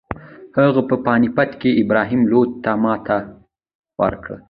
هغه 0.57 0.81
په 0.89 0.95
پاني 1.05 1.29
پت 1.35 1.51
کې 1.61 1.77
ابراهیم 1.83 2.21
لودي 2.31 2.55
ته 2.63 2.71
ماتې 2.83 3.17
ورکړه. 4.01 4.37